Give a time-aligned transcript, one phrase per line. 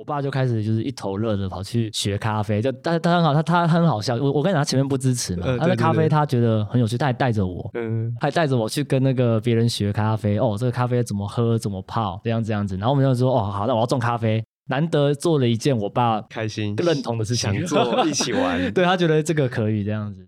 [0.00, 4.14] 我爸就开始就是一头热的跑去学咖啡，就但他很好，他他很好笑。
[4.16, 10.38] 我我跟你讲，他前面不支持嘛，呃、他的咖啡他觉得很有趣，他还带着我，嗯，还带着我去跟那个别人学咖啡。
[10.38, 12.78] 哦，这个咖啡怎么喝，怎么泡，这样这样子。
[12.78, 14.42] 然后我们就说，哦，好，那我要种咖啡。
[14.70, 18.72] 难得做了一件我爸开心、认同的事情，做 一起玩。
[18.72, 20.26] 对，他觉得这个可以这样子。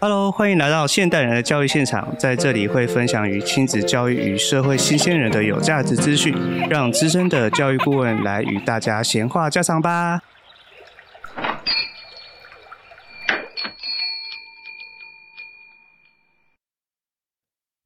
[0.00, 6.32] Hello，欢迎来到现代人的教育现场，在这里会分享与亲子教育与社会新鲜人的有价值资讯，
[6.70, 10.20] 让资深的教育顾问来与大家闲话家常吧。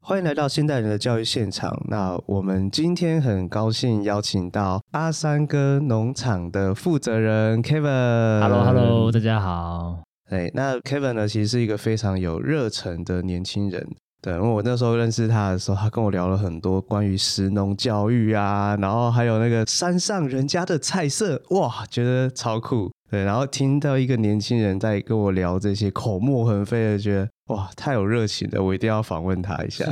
[0.03, 1.83] 欢迎来到现代人的教育现场。
[1.89, 8.41] 那我们今天很高兴邀请到阿三哥农场的负责人 Kevin。
[8.43, 10.12] Hello，Hello，大家好。
[10.33, 13.87] 对，那 Kevin 呢，其实是一个非常有热忱的年轻人。
[14.23, 22.91] 对，因为我那时候认识他的时候，他跟我聊了很多关于食农教育啊，然后还有那个山上人家的菜色，哇，觉得超酷。
[23.11, 29.85] 对，然后听到一个年轻人在跟我聊这些，口沫横飞的，觉得哇，太有热情了，我一定要访问他一下。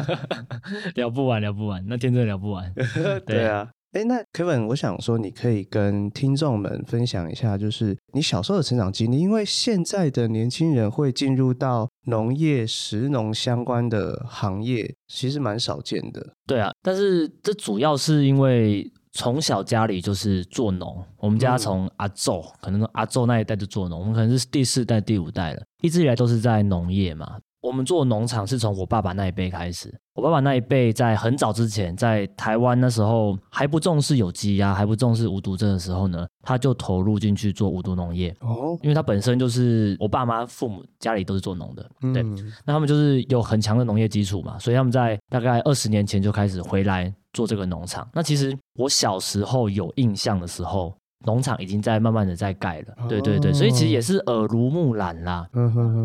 [0.97, 2.73] 聊不完，聊不完，那天真的聊不完。
[2.75, 3.69] 对，对啊。
[3.93, 9.19] 哎，那 Kevin，我想说，你可以跟听众们分享一下，就是你小时候的成长经历。
[9.19, 16.35] 因为现在的年轻人会进入到农业、食农相关的行业，其实蛮少见的。
[16.47, 27.39] 对啊，但是这主要是因为从小家里就是做农，我们家从阿昼，嗯、可能阿昼那一代就做农，我们可能是第四代、第五代了，一直以来都是在农业嘛。
[27.61, 29.95] 我们做农场是从我爸爸那一辈开始。
[30.15, 38.35] 我爸爸那一辈在很早之前，在台湾那时候还不重视有机呀，还不重视无毒症的时候呢，他就投入进去做无毒农业。
[38.41, 42.23] 哦，因为他本身就是我爸妈父母家里都是做农的，对，
[42.65, 48.09] 那他们就是有很强的农业基础嘛，所以他们在大概二十年前就开始回来做这个农场。
[48.13, 50.95] 那其实我小时候有印象的时候。
[51.27, 55.47] 农场已经在慢慢的在盖了，对对对，所以其实也是耳濡目染啦。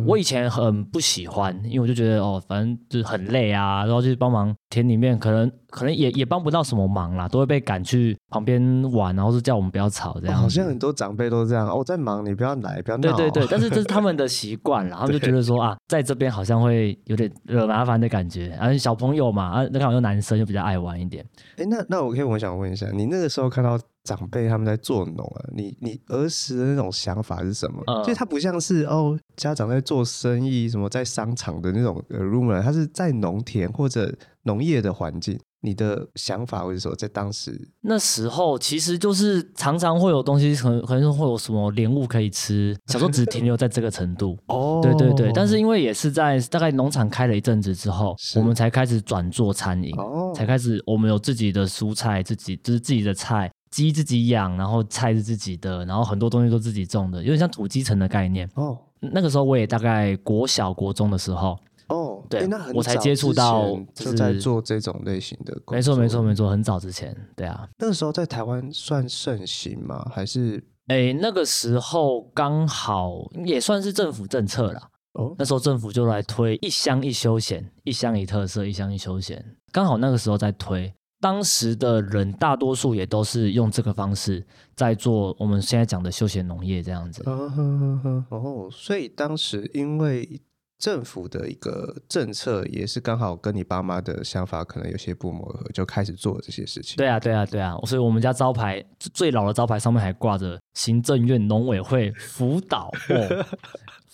[0.05, 10.35] 我以前很不喜欢，因为我就觉得哦，反正就是很累啊，然后去帮忙田里面，可能可能也也帮不到什么忙啦，都会被赶去旁边玩，然后是叫我们不要吵这样。
[10.37, 13.15] 好像很多长辈都是这样，哦，在忙，你不要来，不要闹。
[13.15, 21.25] 对对对， 但是这是他们的习惯啦，他们就觉得说 啊，在这边好像会有点惹麻烦的感觉，而且小朋友嘛，啊，那刚好又男生就比较爱玩一点。
[21.57, 23.79] 哎，那那我可以我想问一下，你那个时候看到。
[24.05, 27.81] 长辈他们在做农啊，你你儿时的那种想法是什么？
[27.87, 35.39] 嗯、就他不像是哦，家长在做生意，什么在商场的那种 rumor，他是在农田或者农业的环境。
[35.61, 42.77] 你的想法或者说在当时那时候，其实就是常常会有东西，可能可能会有什么莲雾可以吃。
[42.85, 44.37] 小时候只停留在这个程度。
[44.45, 53.51] 哦，对对对，但是因为也是在大概农场开了一阵子之后，我们才开始转做餐饮，哦、才开始我们有自己的蔬菜，自己就是自己的菜。
[53.71, 58.47] 鸡自己养，然后菜是自己的，然后很多东西都自己种的，有点像土鸡城的概念。
[58.53, 61.57] 哦，那个时候我也大概国小国中的时候。
[61.87, 65.75] 哦，对，那我才接触到就在做这种类型的工作。
[65.75, 67.67] 没错，没错，没错，很早之前，对啊。
[67.77, 70.09] 那个时候在台湾算盛行吗？
[70.13, 70.63] 还是？
[70.87, 74.89] 哎，那个时候刚好也算是政府政策啦。
[75.13, 80.93] 哦，那时候政府就来推一乡一休闲，一乡一特色，一乡一休闲，刚好那个时候在推。
[81.21, 87.23] 当时的人大多数也都是用这个方式在做我们现在讲的休闲农业这样子。
[87.25, 90.39] 哦，所以当时因为
[90.77, 96.97] 政府的一个政策也是刚好跟你爸妈的想法可能有些不谋而合，就开始做这些事情。
[96.97, 97.75] 对啊，对啊，对啊。
[97.85, 102.91] 所以我们家招牌最老的招牌上面还挂着行政院农委会辅导。
[103.09, 103.45] 哦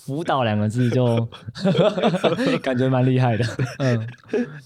[0.03, 1.29] 辅导两个字就
[2.63, 3.45] 感觉蛮厉害的。
[3.77, 3.99] 嗯，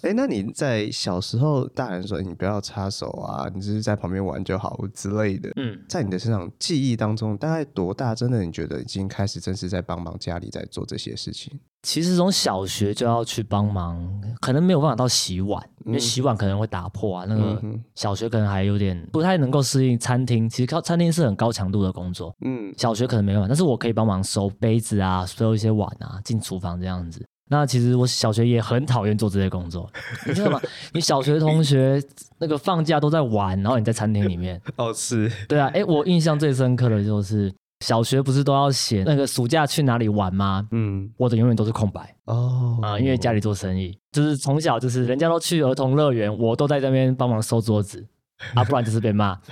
[0.01, 5.51] 哎、欸，那你在小时候，大人说你不要插手啊，你只是在旁边玩就好之类的。
[5.57, 8.16] 嗯，在你的身上记忆当中，大概多大？
[8.16, 11.59] 真的你觉得已经开始正式在帮忙家里在做这些事情？
[11.85, 13.96] 其实从小学就要去帮忙，
[14.41, 17.26] 可能没有办法到洗碗，因为洗碗可能会打破啊。
[17.29, 17.61] 那个
[17.93, 22.35] 小学可能还有点不太能够适应餐厅，其实靠餐厅是很高强度的工作。
[22.43, 27.23] 嗯，小学可能没办法，但是我可以帮忙收杯子啊，收一些碗啊，进厨房这样子。
[27.47, 29.88] 那其实我小学也很讨厌做这些工作，
[30.26, 30.59] 你知道吗？
[30.91, 32.03] 你小学同学
[32.40, 34.59] 那个放假都在玩，然后你在餐厅里面。
[34.78, 35.31] 哦，是。
[35.47, 37.53] 对啊，哎，我印象最深刻的就是。
[37.81, 40.67] 小学不是都要写那个暑假去哪里玩吗？
[40.72, 48.05] 嗯，我的永远都是空白哦啊，因为家里做生意，就是从小就是人家都去儿童乐园，我都在这边帮忙收桌子
[48.53, 49.37] 啊，不然就是被骂。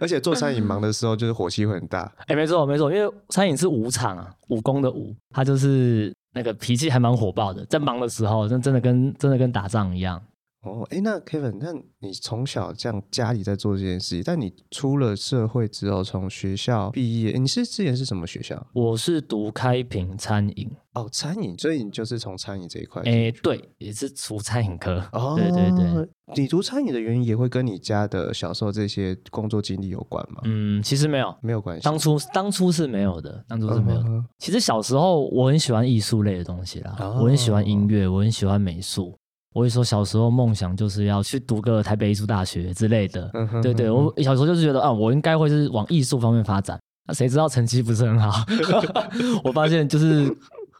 [0.00, 2.00] 而且做餐饮忙的时候，就是火气会很大。
[2.26, 10.20] 哎、欸，没错没错，因为餐饮是武场啊，武功的武，他就是那个脾气还蛮火爆的，在忙的时候，那真的跟真的跟打仗一样。
[10.64, 18.66] 哦，哎，那 Kevin，那你从小这样家里在做这件事情，但你出了社会之后，从学校毕业，你是之前是什么学校？
[18.72, 20.70] 我是读开平餐饮。
[20.94, 23.02] 哦，餐饮，所以你就是从餐饮这一块。
[23.02, 25.04] 哎，对，也是读餐饮科。
[25.12, 26.08] 哦，对对对。
[26.36, 30.40] 你读餐饮的原因也会跟你家的小时候这些工作经历有关吗？
[30.44, 31.82] 嗯，其实没有，没有关系。
[31.82, 34.08] 当初当初是没有的，当初是没有的。
[34.08, 34.24] Uh.
[34.38, 37.22] 其实小时候我很喜欢艺术类的东西啦，oh.
[37.22, 39.18] 我很喜欢音乐，我很喜欢美术。
[39.54, 43.30] 我会说，小时候梦想就是要去读个台北艺术大学之类的。
[43.34, 46.76] 嗯哼，对对，我小时候就是觉得啊，我应该会是往艺术方面发展。
[47.06, 48.44] 那谁知道成绩不是很好？
[49.44, 50.28] 我发现就是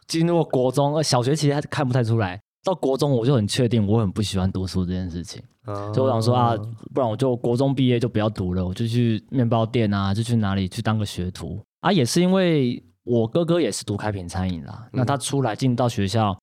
[0.08, 5.40] 进入国中，小学其实还看不太出来，到国中我就很确定，我很不喜欢读书这件事情。
[5.66, 6.56] 所以我想说啊，
[6.92, 11.92] 不然我就国中毕业就不要读了，我就去面包店啊，就去哪里去当个学徒啊。
[11.92, 16.36] 也是因为我哥哥也是读开平餐饮啦，那他出来进到学校。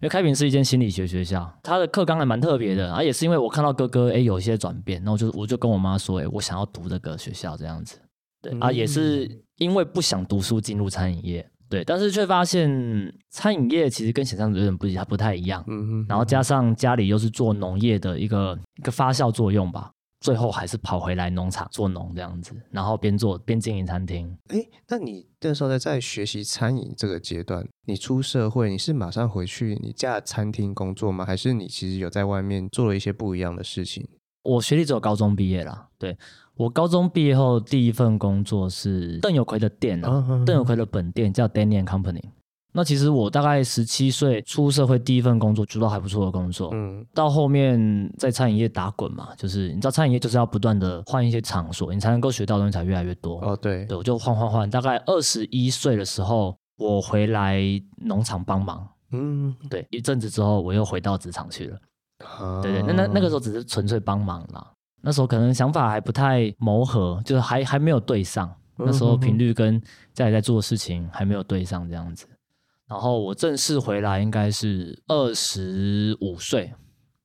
[0.00, 7.98] 因为开平是一间心理学学校，他的课纲还蛮特别的，啊，也是因为我看到哥哥哎有一些转变，然后我就我就跟我妈说，哎，我想要读这个学校这样子，
[8.40, 19.90] 对啊，也是因为不想读书进入餐饮业，对，但是却发现餐饮业其实跟想象的有点不一样，不太一样，嗯嗯，然后加上家里又是做农业的一个一个发酵作用吧。
[20.28, 24.36] 最后还是跑回来农场做农这样子，然后边做边经营餐厅。
[24.48, 31.24] 哎，那你那时候在在学习餐饮这个阶段，你出社会，你是马上回去你家餐厅工作吗？
[31.24, 34.06] 还是你其实有在外面做了一些不一样的事情？
[34.42, 35.88] 我学历只有高中毕业啦。
[35.98, 36.14] 对，
[36.56, 42.22] 我高中毕业后第一份工作是邓有奎的店啊，邓有奎的本店叫 and Company。
[42.78, 46.70] 那其实我大概十七岁出社会，第一份工作做到还不错的工作。
[46.72, 53.40] 嗯，到后面在餐饮业打滚嘛，就是你知道餐饮业就是要不断的换一些场所，你才能够学到的东西才越来越多。
[53.40, 54.70] 哦，对，对，我就换换换。
[54.70, 57.60] 大概二十一岁的时候，我回来
[57.96, 58.88] 农场帮忙。
[59.10, 61.78] 嗯，对，一阵子之后我又回到职场去了。
[62.24, 64.64] 啊，对对，那那那个时候只是纯粹帮忙啦。
[65.02, 68.48] 那时候可能想法还不太谋合，就是还还没有对上。
[68.76, 69.82] 那时候频率跟
[70.14, 72.24] 家里在做的事情还没有对上，这样子。
[72.88, 76.72] 然后我正式回来应该是二十五岁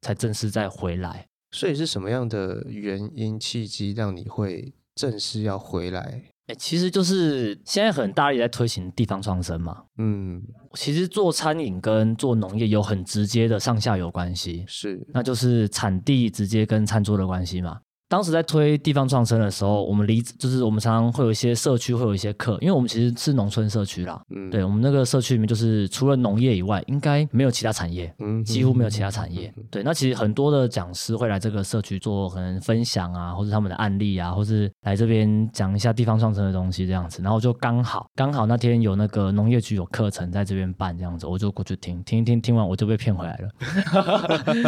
[0.01, 6.23] 才正式再回来，所以是什么样的原因契机让你会正式要回来？
[6.47, 9.83] 哎，其实就是现在很大力在推行地方创生嘛。
[9.97, 10.41] 嗯，
[10.73, 17.79] 其实做餐饮跟做农业有很直接的上下游关系，是，那就是产地直接跟餐桌的关系嘛。
[18.13, 24.21] 当时在推地方创生的时候，我们离就是我们常常会有一些社区会有一些课，因为我们其实是农村社区啦。
[24.29, 29.51] 嗯，对，我们那个社区里面就是除了农业以外，应该没有其他产业，嗯，几乎没有其他产业。
[29.57, 37.19] 嗯、对，那其实很多的讲师会来这个社区做可能分享啊，或者他们的案例啊，或是来这边讲一下地方创生的东西这样子。
[37.23, 43.49] 然后就刚好刚好那天有那个农业局有课程在这边办这样子，我就过去听听一听，听完我就被骗回来了。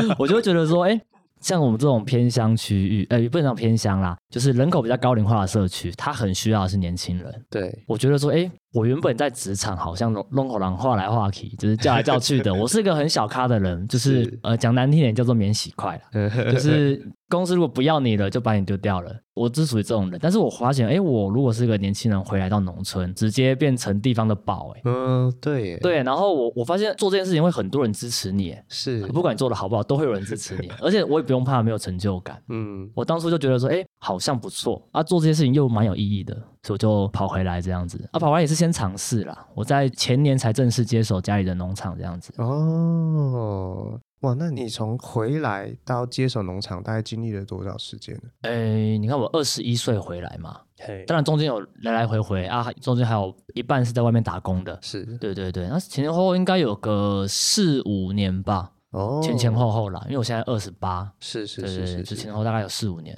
[0.17, 1.01] 我就会觉得说，哎、欸。
[1.45, 7.45] 像我们这种偏乡区域，呃，也不能讲偏乡啦，就是人口比较高龄化的社区，它很需要的是年轻人。
[7.51, 8.49] 对，我觉得说，哎。
[8.75, 12.53] 我原本在职场好像弄口狼话来话去，就是叫来叫去的。
[12.53, 19.09] 我是一个很小咖的人，就是，是呃讲难听点叫做免洗筷了， 就是公司如果不要你了，就把你丢掉了。
[19.33, 32.41] 我只属于这种人，但是我发现，哎、欸，我如果是一个年轻人回来到农村，直接变成地方的宝，哎，嗯，对，对，然后我我发现做这件事情会很多人支持你，是，不管你做的好不好，都会有人支持你， 而且我也不用怕没有成就感。
[32.49, 36.37] 嗯，我当初就觉得说，哎、欸，好像不错啊，做这些事情又蛮有意义的。
[36.65, 39.47] 所以我就跑回来这样子啊，跑回来也是先尝试啦。
[39.53, 42.33] 我在前年才正式接手家里的农场这样子。
[42.37, 48.21] 哦，哇，那你从回来到接手农场，大概经历了多少时间呢？
[48.41, 54.79] 诶、欸，你看我二十一岁回来嘛，嘿当然中间有来来回回啊，中间还有一半是在外面打工的。
[54.81, 58.71] 是，对对对，那前前后后应该有个四五年吧。
[58.89, 61.11] 哦，前前后后啦，因为我现在二十八。
[61.19, 63.15] 是是是是，是，之前后大概有四五年。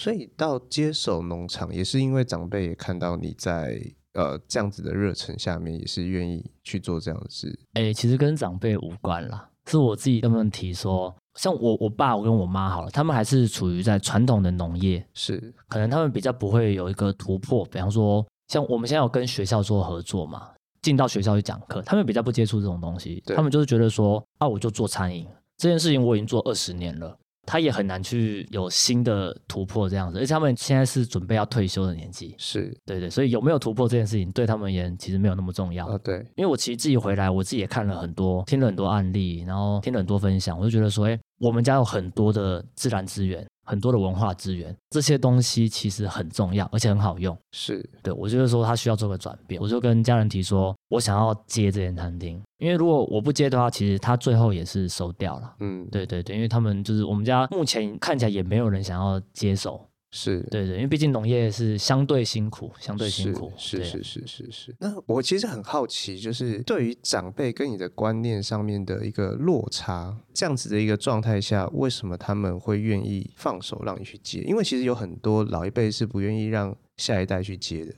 [0.00, 3.78] 所以到接手农场也是因为长辈也看到你在
[4.14, 7.48] 呃这样子的热忱下面，也是愿意去做这样的事。
[7.74, 10.72] 哎、欸，其实跟长辈无关啦，是我自己的问题。
[10.72, 17.62] 说像我我爸我跟我妈好了，他们还是处于在传统的农业，是可能他们比较不会有一个突破。
[17.66, 20.48] 比方说，像我们现在有跟学校做合作嘛，
[20.80, 25.26] 进到学校去讲课，他们比较不接触这种东西，他们就是觉得说啊，我就做餐饮
[25.58, 27.18] 这件事情，我已经做二十年了。
[27.50, 32.72] 他也很难去有新的突破这样子，而且他们现在是准备要退休的年纪，是。
[32.86, 35.84] 对对，所以有没有突破这件事情对他们而言其实没有那么重要。
[35.88, 35.98] 啊。
[36.04, 47.36] 对，因为我其实自己回来，我自己也看了很多，听了很多案例，然后听了很多分享，我就觉得说，哎，我们家有很多的自然资源，很多的文化资源，这些东西其实很重要，而且很好用。
[47.52, 55.54] 是对，我就是说他需要做个转变，我就跟家人提说，我想要接这间餐厅，因为如果我不接的话，其实他最后也是收掉了。
[55.60, 59.86] 嗯，对对对，因为他们就是我们家目前看起来也没有人想要接手。
[60.12, 63.52] 是对对，因为毕竟农业是相对辛苦，相对辛苦。
[63.56, 64.74] 是是是是是。
[64.80, 74.40] 那我其实很好奇，就是对于长辈跟你的观念上面的一个落差，这样子的一个状态下，为什么他们会愿意放手让你去接？
[74.40, 77.94] 因为其实有很多老一辈是不愿意让下一代去接的。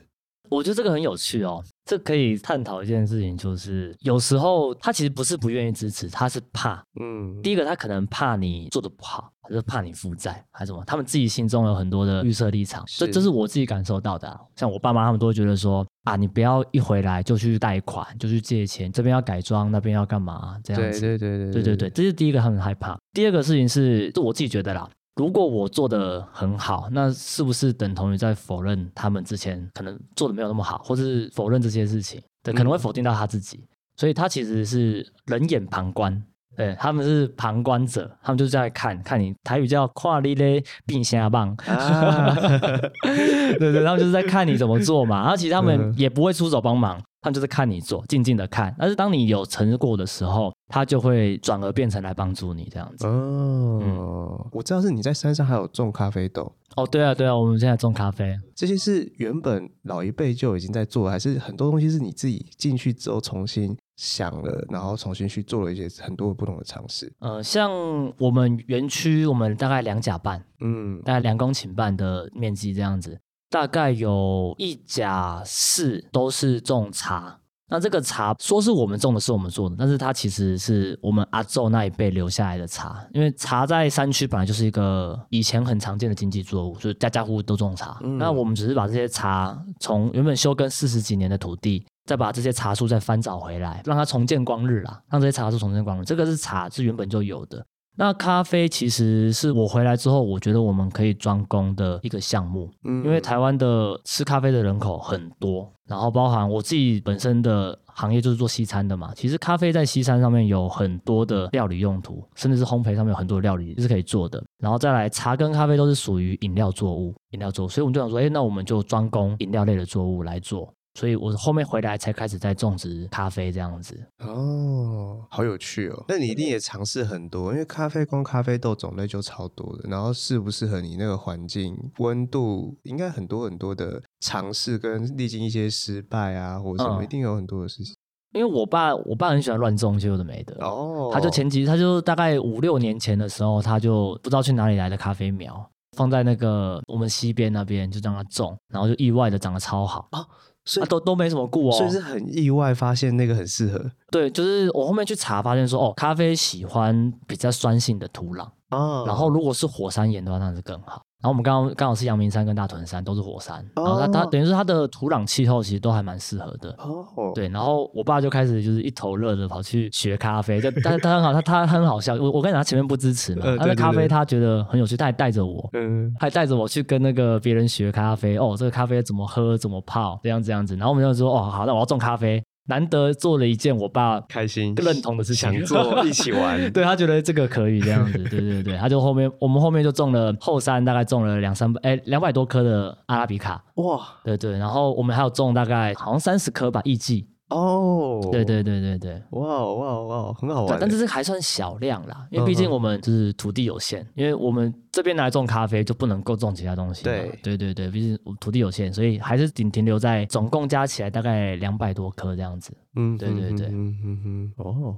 [0.52, 10.84] 我觉得这个很有趣哦，这可以探讨一件事情，就是有时候他其实不是不愿意支持，他是怕，嗯，第一个他可能怕你做的不好，还是怕你负债，还是什么？
[10.86, 14.38] 他们自己心中有很多的预设立场，这这是我自己感受到的、啊。
[14.54, 21.00] 像我爸妈他们都会觉得说啊，你不要一回来就去贷款，就去借钱，这边要改装，那边要干嘛这样子？
[21.00, 22.98] 对对对对对对对，这是第一个他们害怕。
[23.14, 32.22] 第二个事情是，这我自己觉得啦，如果我做的很好，那是不是等同于在否认他们之前可能做的没有那么好，或是否认这些事情？
[32.42, 36.24] 对，可能会否定到他自己，嗯、所以他其实是冷眼旁观，
[36.56, 42.34] 对，他们是旁观者，他们就是在看看你台语叫跨立嘞并下棒，啊、
[43.02, 47.00] 对，对对，他们就是在看你怎么做嘛，然后其实他们也不会出手帮忙。
[47.24, 48.74] 他们就是看你做，静静的看。
[48.76, 53.06] 但是当你有成果的时候，他就会转而变成来帮助你这样子。
[53.06, 56.52] 哦，嗯、我知道是你在山上还有种咖啡豆。
[56.74, 58.36] 哦，对啊，对啊，我们现在种咖啡。
[58.56, 67.12] 这些是原本老一辈就已经在做，还是很多东西是你自己进去之后重新想了，然后重新去做了一些很多不同的尝试？
[67.20, 67.70] 呃，像
[68.18, 73.16] 我们园区，我们大概两甲半，嗯，大概两公顷半的面积这样子。
[73.48, 83.06] 大概有一甲四都是种茶，那这个茶说是我们种的，是我们做的，但是它其实是我们阿昼那一辈留下来的茶。
[83.12, 87.98] 因为茶在山区本来就是一个以前很常见的经济作物，就是家家户户都种茶。
[88.02, 96.04] 嗯、那我们只是把这些茶从原本休耕四十几年的土地，再把这些茶树再翻找回来，让它重见光日啦，让这些茶树重见光日。
[96.04, 97.64] 这个是茶是原本就有的。
[97.94, 109.12] 那咖啡其实是我回来之后，我觉得我们可以专攻的一个项目，嗯，因为台湾的吃咖啡的人口很多，然后包含我自己本身的行业就是做西餐的嘛。
[109.14, 114.42] 其实咖啡在西餐上面有很多的料理用途，甚至是烘焙上面有很多的料理是可以做的。
[114.58, 120.72] 然后再来，茶跟咖啡都是属于饮料作物，饮料作物，所以我们就想说，哎，那我们就专攻饮料类的作物来做。
[120.94, 126.04] 所以我后面回来才开始在种植咖啡这样子哦，好有趣哦！
[126.06, 137.94] 那你一定也尝试很多，因为咖啡光咖啡豆种类就超多的，然后适不适合你那个环境、温度，应该很多很多的尝试跟历经一些失败啊，或者什么，一定有很多的事情。
[138.34, 141.10] 嗯、因为我爸，我爸很喜欢乱种，就有的没的哦。
[141.10, 150.26] 他就前几，他就大概五六年前的时候，他就不知道去哪里来的咖啡苗，放在那个我们西边那边，就让他种，然后就意外的长得超好啊。
[150.64, 153.90] 所以、啊、都都没什么顾哦，所以是很意外发现那个很适合。
[154.10, 161.02] 对，就是我后面去查发现说，哦，咖啡喜欢比较酸性的土壤啊，然后如果是火山岩的话，那是更好。
[161.22, 166.74] 然后我们刚刚刚好是阳明山跟大屯山都是火山，然后它它等于是它的土壤气候其实都还蛮适合的。
[166.78, 172.14] 哦，对，然后我爸就开始就是一头热的跑去学咖啡，就但是他很好，他他很好笑。
[172.16, 178.36] 我我跟你讲，他前面不支持嘛，他的咖啡他觉得很有趣，他还带着我，嗯，还带着我去跟那个别人学咖啡。
[178.36, 180.74] 哦，这个咖啡怎么喝，怎么泡，这样这样子。
[180.74, 182.42] 然后我们就说，哦，好，那我要种咖啡。
[182.66, 184.74] 难得做了一件我爸开心。
[184.76, 197.26] 认同的事情，做 一起玩，对，他觉得这个可以这样子， 对对对，他就后面我们后面就种了后山，大概种了两三百哎两百多棵的阿拉比卡，哇，对对，然后我们还有种大概好像三十棵吧艺伎。
[197.52, 200.78] 哦，对对对对对，哇哇哇，很好玩。
[200.80, 207.04] 但这是还算小量啦，因为毕竟我们就是土地有限，因为我们这边来种咖啡就不能够种其他东西。
[207.04, 212.72] 对对对对，毕竟土地有限，所以还是仅停留在总共加起来大概两百多棵这样子。
[212.96, 214.96] 嗯，对对对，嗯嗯嗯，哦，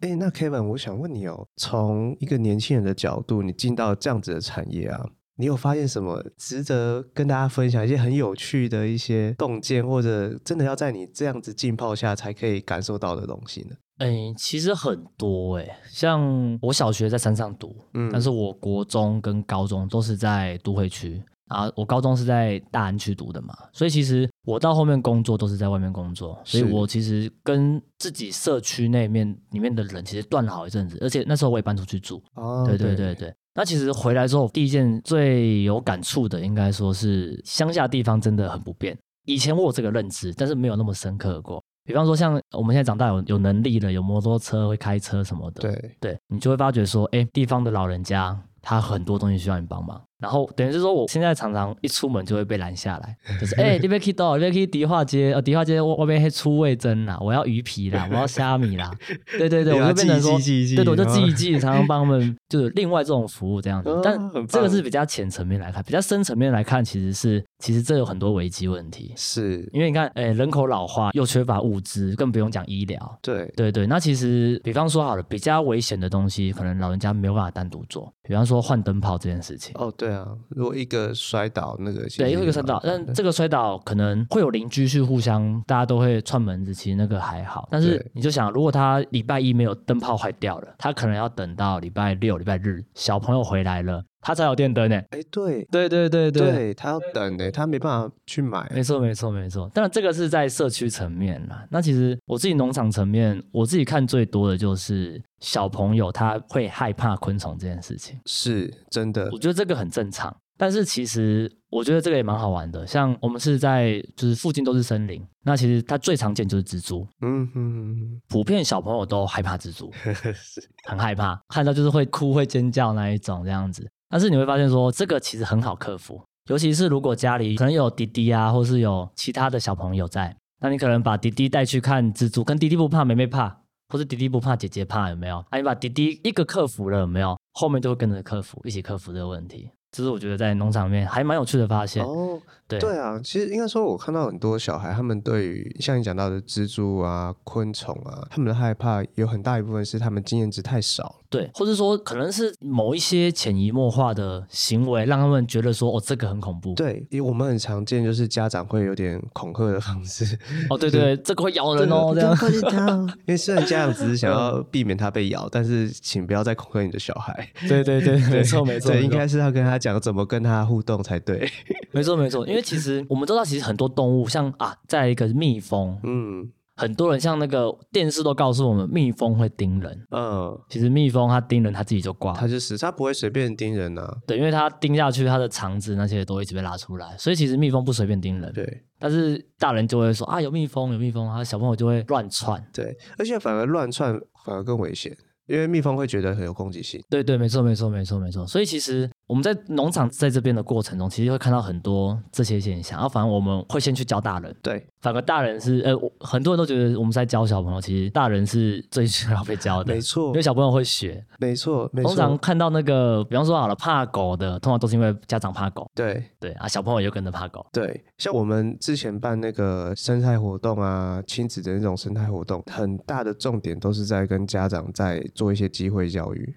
[0.00, 5.04] 哎，那 Kevin，我想问你哦，从一个年轻人的角度，你进到这样子的产业啊。
[5.36, 13.76] 你有发现什么值得跟大家分享一些很有趣的一些洞见，或者真的要在你这样子浸泡下才可以感受到的东西呢？
[13.98, 33.32] 哎、欸，其实很多哎、欸，像我小学在山上读，嗯，但是我国中跟高中都是在都会区啊，我高中是在大安区读的嘛，所以其实我到后面工作都是在外面工作，所以我其实跟自己社区那面里面的人其实断了好一阵子，而且那时候我也搬出去住，哦，对对对对。
[33.54, 38.96] 那其实回来之后，第一件最有感触的，应该说是乡下地方真的很不便。
[39.26, 41.62] 以前我有这个认知，但是没有那么深刻过。
[41.84, 50.00] 比方说，像我们现在长大有有能力了，有摩托车会开车什么的，对对，你就会发觉说，哎，地方的老人家他很多东西需要你帮忙。
[50.22, 58.90] 然后等于是说，我现在常常一出门就会被拦下来， 就是哎，你别去到，你别去迪化街，呃，迪化街外外面还出味噌啦，我要鱼皮啦， 我要虾米啦，
[59.36, 64.00] 对对对，我就变成说，对对，我就记一记，常常帮他们，就是另外这种服务这样子。
[64.04, 69.68] 但这个是比较浅层面来看，比较深层面来看，其实是其实这有很多危机问题，是。
[69.72, 73.86] 因为你看，哎，人口老化又缺乏物资，更不用讲医疗，对对对。
[73.86, 79.72] 那其实，比方说好了，比较危险的东西，可能老人家没有办法单独做，比方说换灯泡这件事情。
[79.74, 87.68] 哦，对啊，如果一一个摔倒，那个对，又一个摔倒，但这个摔倒可能会有邻居去互相，大家都会串门子，其实那个还好。
[87.70, 94.96] 但是你就想，如果他礼拜一没有灯泡坏掉了，他可能要等到礼拜六、礼拜日小朋友回来了，他才有电灯呢。
[95.10, 98.66] 哎，对，对对对对，对他要等呢，他没办法去买。
[98.74, 99.68] 没错没错没错。
[99.74, 101.66] 当然这个是在社区层面啦。
[101.70, 109.28] 那其实我自己农场层面，我自己看最多的就是小朋友他会害怕昆虫这件事情，是真的。
[109.32, 110.34] 我觉得这个很正常。
[110.58, 119.90] 但是其实我觉得这个也蛮好玩的，像我们是在就是附近都是森林，那其实它最常见就是蜘蛛，嗯哼，普遍小朋友都害怕蜘蛛，
[120.86, 123.90] 很害怕，看到就是会哭会尖叫那一种这样子。
[124.12, 135.38] 但是你会发现说这个其实很好克服，尤其是如果家里可能有弟弟啊，或是有其他的小朋友在，那你可能把弟弟带去看蜘蛛，跟弟弟不怕妹妹怕，或是弟弟不怕姐姐怕，有没有？
[135.48, 137.38] 啊，你把弟弟一个克服了，有没有？
[137.54, 139.70] 后面就会跟着克服，一起克服这个问题。
[139.92, 142.40] 这是我觉得在农场里面还蛮有趣的发现哦。
[142.68, 151.21] 对对啊，其实应该说，我看到很多小孩，他们对于像你讲到的蜘蛛啊、昆虫啊，他们的害怕有很大一部分是他们经验值太少。
[151.32, 156.74] 对，或者说可能是某一些潜移默化的行为，让他们觉得说哦，这个很恐怖。
[156.74, 160.38] 对，因为我们很常见就是家长会有点恐吓的方式。
[160.68, 162.36] 哦，对 对，这个会咬人哦，这样。
[163.26, 167.48] 因为虽然家长只是想要避免他被咬，但是请不要再恐吓你的小孩。
[167.66, 171.50] 对对对， 没错没错，对，应该是要跟他讲怎么跟他互动才对。
[171.90, 176.50] 没错没错，因为其实我们知道，其实很多动物像啊，在一个蜜蜂，嗯。
[176.76, 180.06] 很多人像那个电视都告诉我们，蜜蜂会叮人。
[180.10, 182.32] 嗯，其实蜜蜂它叮人，它自己就挂。
[182.32, 184.16] 它就死，它不会随便叮人啊。
[184.26, 188.52] 对，因为它叮下去，它的肠子那些都会一直被拉出来，所以其实蜜蜂不随便叮人。
[188.52, 192.64] 对，但是大人就会说啊，有蜜蜂，有蜜蜂，啊，小朋友就会乱窜。
[192.72, 197.02] 对，而且反而乱窜反而更危险，因为蜜蜂会觉得很有攻击性。
[197.10, 198.46] 对对，没错没错没错没错。
[198.46, 199.10] 所以其实。
[199.32, 202.98] 我们在农场在这边的过程中，其实会看到很多这些现象。
[202.98, 204.54] 然后，反正我们会先去教大人。
[204.62, 209.94] 对，反而大人是呃，很多人都觉得我们在教小朋友，其实大人是最需要被教的。
[209.94, 211.24] 没错，因为小朋友会学。
[211.38, 212.08] 没错，没错。
[212.08, 215.90] 通常看到那个，比方说好了，怕狗的，通常都是因为家长怕狗。
[215.94, 217.64] 对对啊，小朋友也跟着怕狗。
[217.72, 226.54] 对，像我们之前办那个生态活动啊，亲子的那种生态活动，很大的重点都是在跟家长在做一些机会教育。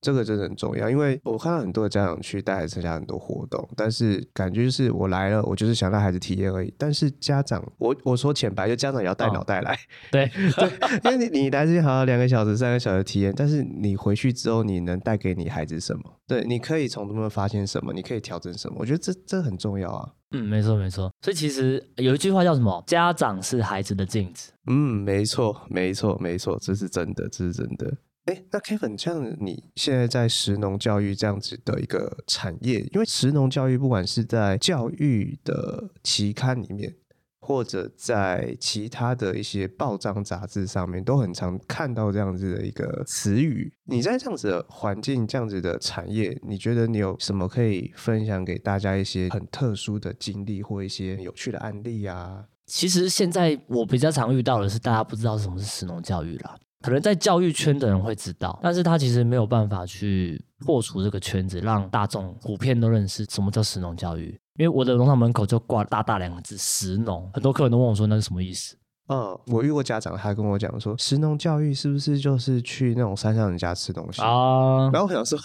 [0.00, 6.72] 这个真的很重要，因为我看到很多的家长去带孩子参加很多活动，但是感觉就是我来了，我就是想让孩子体验而已。
[6.78, 9.74] 但是家长，我我说浅白，就家长也要带脑袋来。
[9.74, 9.78] 哦、
[10.12, 10.70] 对 对，
[11.04, 16.02] 因为你你来这边好两个小时、三个小时体验，但是你回去之后，你能带给你孩子什么？
[16.26, 17.92] 对，你可以从他们发现什么？
[17.92, 18.76] 你可以调整什么？
[18.78, 20.08] 我觉得这这很重要啊。
[20.30, 21.10] 嗯，没错没错。
[21.22, 22.84] 所以其实有一句话叫什么？
[22.86, 24.52] 家长是孩子的镜子。
[24.66, 27.90] 嗯，没错没错没错，这是真的，这是真的。
[28.28, 36.94] 哎，那 Kevin，像你现在在石农教育这样子的一个产业，因为石农教育不管是在教育的期刊里面，
[37.40, 43.72] 或者在其他的一些报章杂志上面，都很常看到这样子的一个词语。
[43.84, 52.44] 你在这样子的环境、这样子的产业，你觉得你有什么可以分享给大家一些很特殊的经历或一些有趣的案例啊？
[52.66, 56.54] 其实现在我比较常遇到的是，大家不知道什么是石农教育啦。
[56.80, 64.38] 可能在教育圈的人会知道，但是他其实没有办法去破除这个圈子，让大众普遍都认识什么叫神农教育。
[64.58, 68.76] 因为我的农场门口就挂大大两个字“石农”，很多客人都问我说那是什么意思。
[69.08, 74.90] 嗯，我遇过家长，他跟我讲说，食农教育是不是就是去那种山上人家吃东西啊？
[74.92, 75.38] 然后我想说，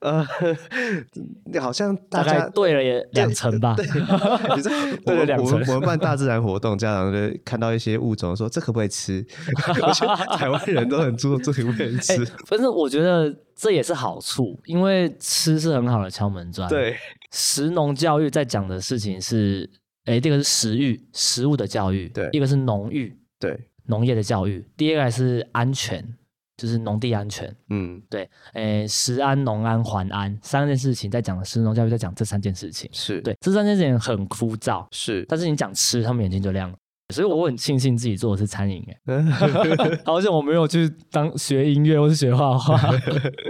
[0.00, 0.26] 呃，
[1.60, 3.74] 好像大概对了也两层吧。
[3.76, 3.84] 对，
[4.56, 5.60] 你知道， 对了两层。
[5.68, 9.22] 我们办大自然活动，家长就看到一些物种，说这可不可以吃？
[9.82, 12.24] 我觉得台湾人都很注重这可不可以吃。
[12.46, 16.66] 反正我觉得这也是好处，因为吃是很好的敲门砖。
[16.66, 16.96] 对，
[17.30, 19.68] 食农教育在讲的事情是。
[20.04, 26.04] 哎，这个是食育，食物的教育；对，一个是农育，对，农业的教育；第二个是安全，
[26.56, 27.54] 就是农地安全。
[27.70, 32.90] 嗯，对，哎，食安、农安、环安三件事情在讲的是农教育，在讲这三件事情。
[32.92, 36.76] 是，对，这三件事情很枯燥，是，但是你讲吃，他们眼睛就亮了。
[37.12, 39.22] 所以我很庆幸自己做的是餐饮，哎，
[40.04, 42.76] 好像我没有去当学音乐或是学画画，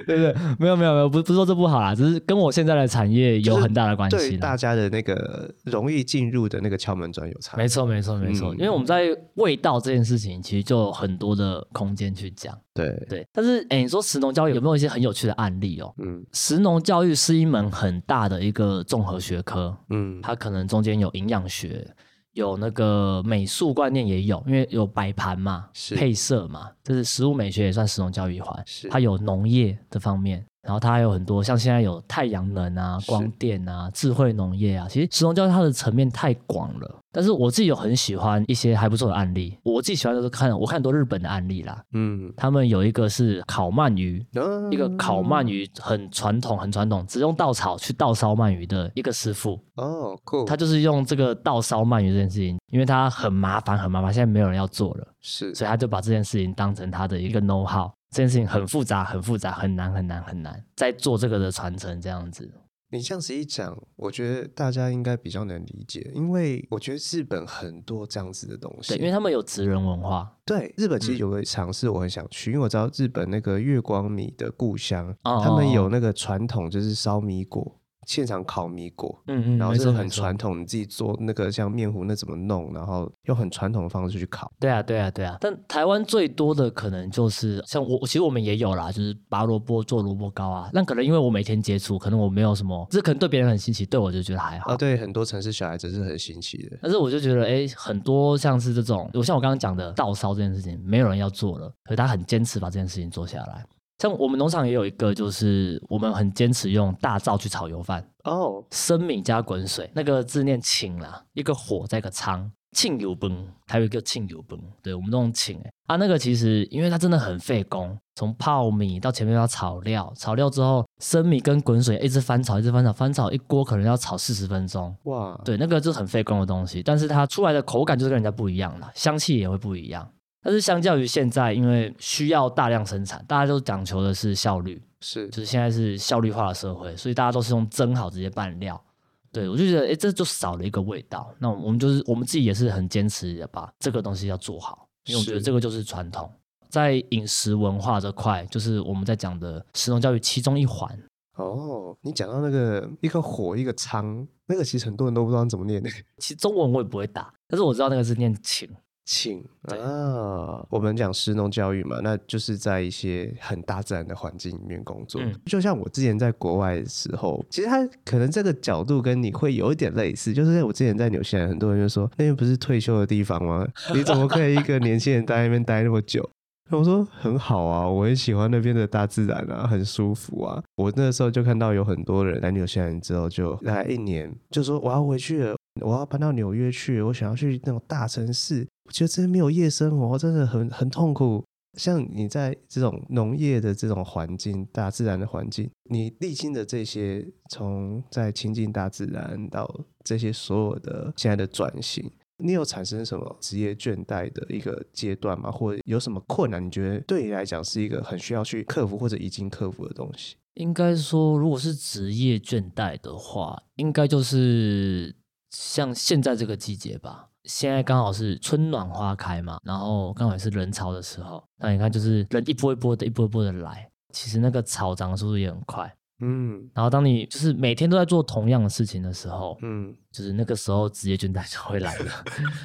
[0.07, 0.35] 对不对？
[0.59, 4.17] 没有没有没有，不不是说这不好啦，只是跟我现在的产业有很大的关系。
[4.17, 7.57] 对大家的那个容易进入的那个敲门砖有差。
[7.57, 12.59] 没错没错没错，嗯、因为我们在味道这件事情，其实就有很多的空间去讲。
[12.75, 15.95] 对对，但是哎，你说食农教育有没有一些很有趣的案例哦？
[15.99, 21.87] 嗯，食农教育是一门很大的一个综合学科，嗯，它可能中间有营养学。
[22.33, 28.63] 有那个美术观念也有，因为有摆盘嘛，配色嘛，就是食物美学也算食农教育一环。
[28.67, 34.87] 是它有农业这方面，然后它还有很多像现在有太阳能啊、光电啊、智慧农业啊。
[34.89, 36.99] 其实食农教育它的层面太广了。
[37.15, 62.49] 但是我自己有很喜欢一些还不错的案例，我自己喜欢的是看我看很多日本的案例啦，嗯，他们有一个是烤鳗鱼，嗯、一个烤鳗鱼很传统很传统，只用稻草去稻烧鳗鱼的一个师傅，哦，酷，他就是用这个稻烧鳗鱼这件事情，因为他很麻烦很麻烦，现在没有人要做了，是，所以他就把这件事情当成他的一个 know how，这件事情很复杂很复杂很难很难很难，在做这个的传承这样子。
[62.91, 70.31] 你这样子一讲，我觉得大家应该比较能理解，因为我觉得日本很多这样子的东西，对，因为他们有职人文化。
[70.45, 77.81] 对，日本其实有个尝试，我很想去，嗯、因为我知道日本那个月光米的故乡，哦、他们有那个传统，就是烧米果。
[78.07, 84.51] 现场烤米果，嗯嗯，然后是很传统，你自己做那个像面糊那怎么弄，然后用很传统的方式去烤。
[84.59, 85.37] 对啊，对啊，对啊。
[85.41, 90.71] 但台湾最多的可能就是像我，其实我们也有啦，就是拔萝卜做萝卜糕啊。
[90.73, 94.73] 那可能因为我每天接触，可能我没有什么，这可能对别人很新奇，对我就觉得还好。
[94.73, 96.79] 啊，对，很多城市小孩子是很新奇的。
[96.83, 103.65] 但是我就觉得，哎，很多像是这种，我像我刚刚讲的稻烧这件事情，没有人要做了，可是他很坚持把这件事情做下来。
[104.03, 130.11] 像我们农场也有一个，就是我们很坚持用大灶去炒油饭哦，生米加滚水，那个字念庆啦，一个火在一个仓，庆油崩，还有一个庆油崩，对，我们都用庆哎，啊，那个其实因为它真的很费工，从泡米到前面要炒料，炒料之后生米跟滚水一直翻炒，一直翻炒，翻炒一锅可能要炒四十分钟，哇，对，那个就是很费工的东西，但是它出来的口感就是跟人家不一样了，香气也会不一样。
[130.43, 138.83] 但是相较于现在，因为需要大量生产，大家都讲求的是效率，是，就是现在是效率化的社会，所以大家都是用蒸好直接拌料。
[139.31, 141.33] 对，我就觉得，哎，这就少了一个味道。
[141.39, 146.31] 那我们就是我们自己也是很坚持的，把这个东西要做好，因为我觉得这个就是传统，
[146.69, 150.99] 在饮食文化这块，就是我们在讲的食农教育其中一环。
[151.37, 158.69] 哦，你讲到那个一个火一个仓，那个其实很多人都不知道怎么念的，其实中文我也不会打，但是我知道那个是念请。
[159.05, 165.21] 请啊，我们讲师农教育嘛，那就是在一些很大自然的环境里面工作。
[165.21, 173.67] 嗯、就像我之前在国外的时候，其实他可能这个角度跟你会有一点类似，就是我之前在纽西兰，很多人就说那边不是退休的地方吗？
[173.95, 176.29] 你怎么可以一个年轻人待在那边待那么久？
[176.71, 180.63] 我说很好啊，我很喜欢那边的大自然啊，很舒服啊。
[180.77, 188.67] 我那时候就看到有很多人来纽西兰之后，就来一年，就说我要回去了，我要搬到纽约去，我想要去那种大城市。
[188.85, 191.43] 我觉得真的没有夜生活，真的很很痛苦。
[191.79, 202.11] 像你在这种农业的这种环境、大自然的环境，你历经的这些，从在亲近大自然到这些所有的现在的转型，
[202.45, 205.51] 你有产生什么职业倦怠的一个阶段吗？
[205.51, 206.63] 或者有什么困难？
[206.63, 210.37] 你觉得对你来讲是一个很需要去克服或者已经克服的东西？
[210.55, 215.17] 应该说，如果是职业倦怠的话，应该就是
[215.53, 217.29] 像现在这个季节吧。
[217.45, 225.93] 现在刚好是春暖花开嘛，然后刚好也是人潮的时候，那你看就是人一波一波的，一波一波的来，其实那个草长的速度也很快。
[226.23, 232.07] 嗯，然后当你就是每天都在做同样的事情的时候，嗯，就是那个时候职业倦怠就会来了，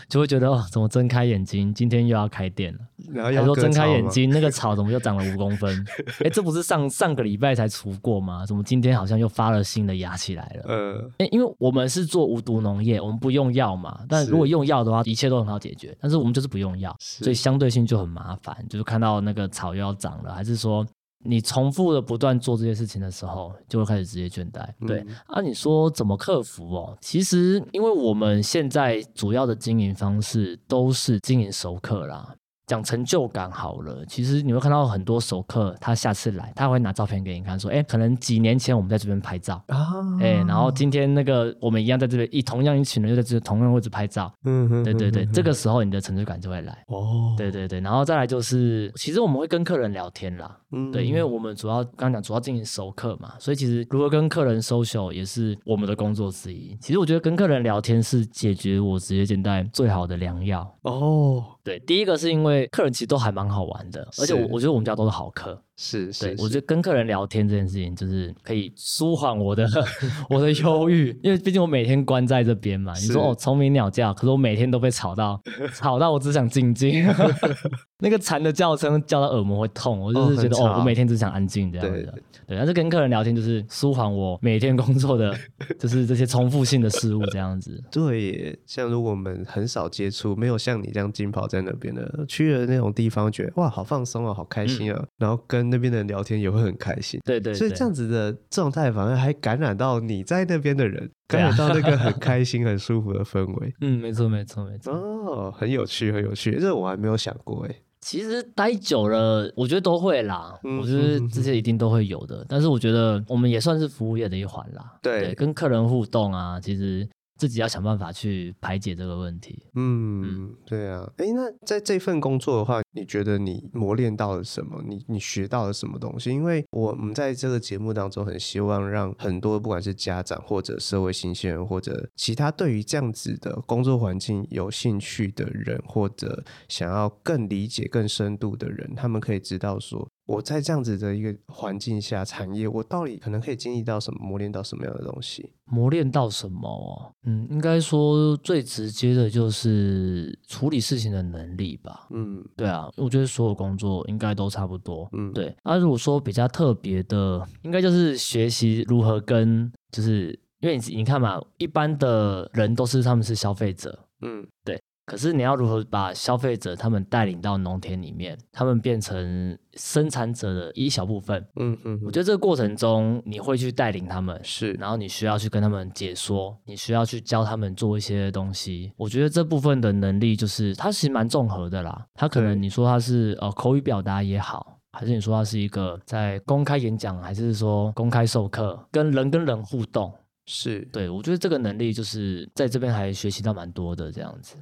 [0.07, 2.79] 就会觉得哦，怎么睁开眼睛，今天又要开店了。
[3.11, 5.85] 然后说睁开眼睛，那个草怎么又长了五公分？
[6.23, 8.45] 哎，这不是上上个礼拜才除过吗？
[8.45, 10.63] 怎么今天好像又发了新的芽起来了？
[10.67, 14.05] 呃，哎，因为我们是做无毒农业，我们不用药嘛。
[14.07, 15.97] 但如果用药的话，一切都很好解决。
[15.99, 18.55] 但是我们就是不用药，所以相对性就很麻烦。
[18.69, 20.85] 就是看到那个草又要长了，还是说？
[21.23, 24.67] 你重复的不断做这些事情的时候，就会开始职业倦怠。
[24.87, 26.97] 对、嗯、啊，你说怎么克服哦？
[27.01, 32.35] 其实，因为我们现在主要的经营方式都是经营熟客啦，
[32.67, 39.87] 讲成就感好了，其实你会看到很多熟客，他下次来，他会拿照片给你看，说，哎，可能几年前我们在这边拍照啊，
[40.19, 56.77] 哎，然后今天那个我们一样在这边，一同样一群人又在这同样位置拍照，嗯哼，对对对，这个时候你的成就感就会来哦，对对对，然后再来就是，其实我们会跟客人聊天啦，嗯，对，因为我们主要刚刚讲主要进行熟客嘛，所以其实如何跟客人 social 也是我们的工作之一。
[56.81, 60.69] 其实我觉得跟客人聊天是解决我职业倦怠最好的良药。
[60.81, 61.45] 哦。
[61.67, 65.61] 对，第一个是因为客人其实都还蛮好玩的，而且我我觉得我们家都是好客。
[65.79, 69.67] 是，是，我觉得跟客人聊天这件事情，就是可以舒缓我的
[70.27, 72.93] 我的忧郁，因为毕竟我每天关在这边嘛。
[72.95, 75.39] 你说哦，虫鸣鸟叫，可是我每天都被吵到，
[75.75, 77.05] 吵到我只想静静。
[77.99, 81.93] 那个蝉的叫声叫到耳膜会痛，我就是觉得哦，哦，我每天只想安静这样子。
[81.93, 82.03] 对，
[82.47, 85.35] 对，但是跟客人聊天就是舒缓我每天工作的，
[85.79, 87.79] 就是这些重复性的事物这样子。
[87.91, 95.66] 对，像如果我们很少接触，没有像你这样浸泡在那边的，去了那种地方，觉得哇，好放松啊，好开心啊，嗯、然后跟。
[95.67, 103.73] 那边的人聊天也会很开心，对，对对，所以这样子的状态反而还感染到你在那边的人，感染到那个很开心、很舒服的氛围。
[103.81, 104.93] 嗯，没错，没错，没错。
[104.93, 107.75] 哦，很有趣，很有趣，这我还没有想过哎。
[107.99, 110.57] 其实待久了，我觉得都会啦。
[110.63, 112.37] 嗯、我觉得这些一定都会有的。
[112.37, 114.97] 嗯、但是我觉得我们也算是服务业的一环啦。
[115.01, 117.07] 对，对，跟客人互动啊，其实。
[117.37, 119.63] 自己要想办法去排解这个问题。
[119.75, 121.09] 嗯，对啊。
[121.17, 124.83] 哎，那在这份工作的话，你觉得你磨练到了什么？
[124.85, 126.31] 你你学到了什么东西？
[126.31, 140.07] 因为我们在这个节目当中，很希望让很多不管是家长或者社会新鲜人，或者其他对于这样子的工作环境有兴趣的人，或者想要更理解、更深度的人，他们可以知道说。
[140.27, 145.53] 我在这样子的一个环境下，产业我到底可能可以经历到什么，磨练到什么样的东西？
[145.63, 147.15] 磨练到什么？
[147.23, 152.07] 嗯，应该说最直接的就是处理事情的能力吧。
[152.11, 155.09] 嗯，对啊，我觉得所有工作应该都差不多。
[155.13, 155.55] 嗯，对。
[155.63, 163.97] 那、啊、如果说比较特别的，应该就是学习如何跟，就是因为你你看嘛，一般的人都是他们是消费者。
[164.21, 164.77] 嗯，对。
[165.07, 171.47] 可是你要如何把消费者他们带领到农田里面，他们变成生产者的一小部分？
[171.55, 178.91] 嗯嗯，我觉得这个过程中你会去带领他们，是，然后你需要去跟他们解说，你需要去教他们做一些东西。
[178.97, 182.05] 我觉得这部分的能力就是它其实蛮综合的啦。
[182.13, 190.13] 它可能你说它是呃口语表达也好，还是你说他是一个在公开演讲，还是说公开授课，跟人跟人互动，
[190.47, 194.57] 是对，我觉得这个能力就是在这边还学习到蛮多的这样子。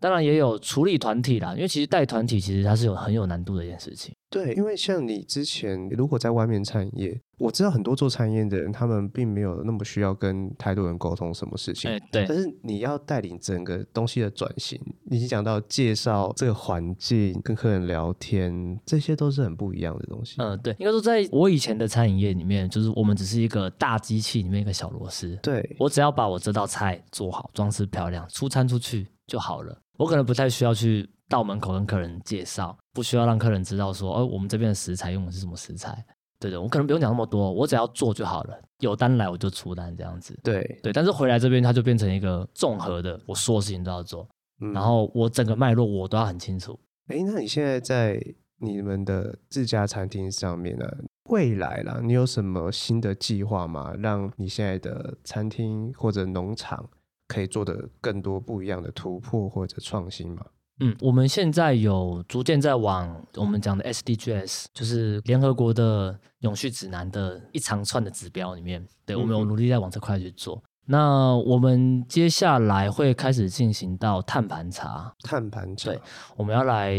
[0.00, 4.14] 当然也有处理团体啦，因为其实带团体其实它是有很有难度的一件事情。
[4.30, 11.90] 对，因为像你之前如果在外面餐饮业，我知道很多做餐饮业的人，他们并没有那么需要跟太多人沟通什么事情。
[11.90, 12.24] 哎，对。
[12.28, 20.36] 但是你要带领整个东西的转型，你讲到介绍这个环境、跟客人聊天，这些都是很不一样的东西。
[20.38, 20.74] 嗯，对。
[20.78, 25.36] 应该说，在我以前的餐饮业里面，就是我们只是一个大机器里面一个小螺丝。
[25.42, 25.76] 对。
[25.78, 29.76] 我只要把我这道菜做好，装饰漂亮，出餐出去就好了。
[30.00, 36.02] 我可能不太需要去到门口跟客人介绍，不需要让客人知道说，哦，我们这边的食材用的是什么食材。
[36.38, 38.58] 对的，我可能不用讲那么多，我只要做就好了。
[38.78, 40.34] 有单来我就出单这样子。
[40.42, 44.26] 对对，但是回来这边它就变成一个综合的，我所有事情都要做，
[44.62, 46.80] 嗯、然后我整个脉络我都要很清楚。
[47.08, 48.18] 哎，那你现在在
[48.56, 50.86] 你们的自家餐厅上面呢？
[51.28, 53.92] 未来啦，你有什么新的计划吗？
[53.98, 56.88] 让你现在的餐厅或者农场？
[57.30, 60.44] 可以做的更多不一样的突破或者创新嘛？
[60.80, 70.56] 嗯，我们现在有逐渐在往我们讲的 SDGs，就是联合国的永续指南的一长串的指标里面，对，我们有努力在往这块去做。
[70.56, 76.00] 嗯、那我们接下来会开始进行到碳盘查，碳盘查，对，
[76.36, 76.96] 我们要来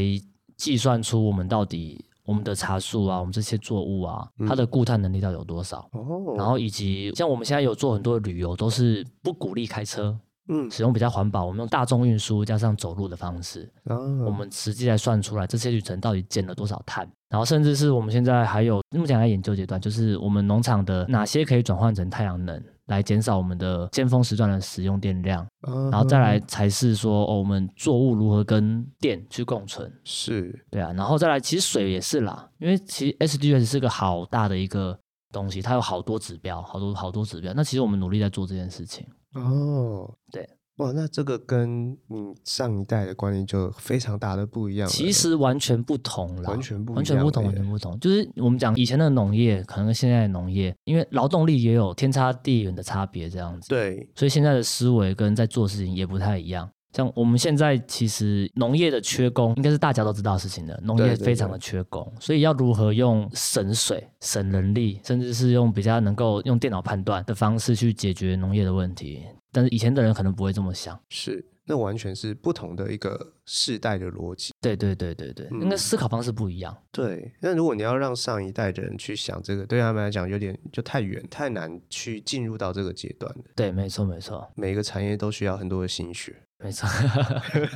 [0.55, 2.05] 计算出我们到底。
[2.25, 5.89] 我们的茶树啊，我们这些作物啊，它的固碳能力到底有多少？
[5.93, 22.63] 哦，然后以及像我们现在有做很多的旅游，都是不鼓励开车，嗯，使用比较环保，我们用大众运输加上走路的方式，哦，我们实际来算出来这些旅程到底减了多少碳，然后甚至是我们现在还有目前在研究阶段，就是我们农场的哪些可以转换成太阳能。
[22.91, 25.47] 来减少我们的尖峰时段的使用电量，
[25.89, 34.99] 然后再来才是说，哦，我们作物如何跟电去共存，是对啊，然后再来，其实水也是啦，因为其实 SDGs 是个好大的一个
[35.31, 37.53] 东西，它有好多指标，好多好多指标。
[37.55, 39.07] 那其实我们努力在做这件事情。
[39.33, 40.47] 哦，对。
[40.81, 44.87] 哇，那这个跟你上一代的观念就非常大的不一样。
[44.89, 47.99] 其实完全不同了，完全不，完全不同，完全不同。
[47.99, 53.69] 就是我们讲以前的农业，可能跟现在的农业，因为劳动力也有天差地远的差别，这样子。
[53.69, 56.67] 对，所以现在的思维跟在做事情也不太一样。
[56.93, 60.79] 像我们现在其实农业的缺工，应该是大家都知道的事情的。
[60.83, 69.23] 农业非常的缺工，对对对，所以要如何用省水、省人力，甚至是用比较能够用电脑判断的方式去解决农业的问题。
[69.51, 70.97] 但是以前的人可能不会这么想。
[71.09, 74.53] 是，那完全是不同的一个世代的逻辑。
[74.61, 76.75] 对对对对对，那个思考方式不一样。
[76.91, 83.33] 对，那如果你要让上一代的人去想这个，对他们来讲有点就太远，太难去进入到这个阶段。
[83.55, 86.35] 对，没错没错，每个产业都需要很多的心血。
[86.63, 86.87] 没错，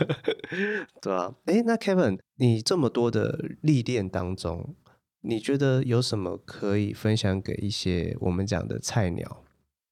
[1.02, 1.34] 对啊。
[1.45, 4.76] 哎，那 Kevin，你这么多的历练当中，
[5.21, 9.43] 你觉得有什么可以分享给一些我们讲的菜鸟，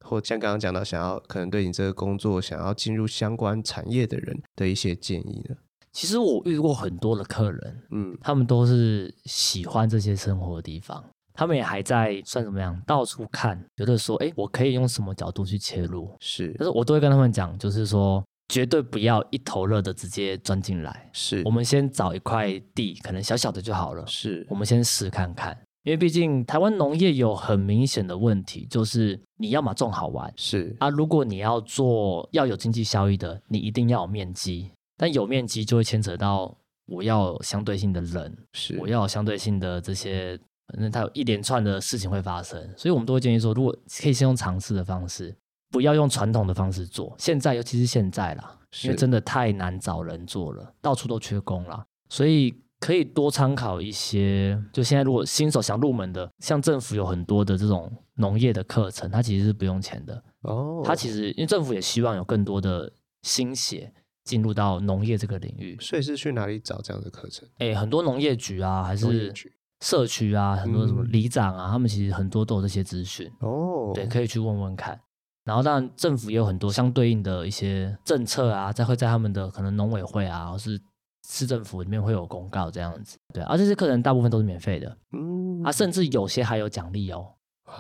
[0.06, 5.56] 或像刚刚讲到想要可能对你这个工作想要进入相关产业的人的一些建议呢？
[5.92, 11.04] 其实我遇过很多的客人，嗯，他们都是喜欢这些生活的地方，
[11.34, 16.16] 他们也还在算怎么样，到处看，觉得说，哎，我可以用什么角度去切入？
[16.20, 18.24] 是，但是我都会跟他们讲，就是说。
[18.54, 21.10] 绝对不要一头热的直接钻进来。
[21.12, 24.06] 是，我们先找一块地，可能小小的就好了。
[24.06, 45.36] 是，我们先试看看，因为毕竟台湾农业有很明显的问题，就是你要么种好玩，是啊，如果你要做要有经济效益的，你一定要有面积，但有面积就会牵扯到我要有相对性的人，是，我要有相对性的这些，反正它有一连串的事情会发生，所以我们都会建议说，如果可以先用尝试的方式。
[45.74, 54.62] 不要用传统的方式做，现在尤其是现在啦，因为真的太难找人做了，到处都缺工啦，所以可以多参考一些。
[54.72, 60.84] 就现在如果新手想入门的，像政府有很多的这种农业的课程，它其实是不用钱的哦。
[60.86, 63.92] 它其实因为政府也希望有更多的新血
[64.24, 67.50] 进入到农业这个领域，所以是去哪里找这样的课程？
[67.58, 69.34] 哎，很多农业局啊，还是
[69.80, 73.92] 社区啊，很多什么里长啊，嗯、他们其实很多都有这些资讯哦。
[73.96, 75.00] 对，可以去问问看。
[75.46, 80.80] 然后，当然，政府也有很多相对应的一些政策啊，在会在他们的可能农委会啊，或是
[81.28, 83.18] 市政府里面会有公告这样子。
[83.34, 87.28] 对，而这些课程大部分都是免费的，嗯，啊，甚至有些还有奖励哦，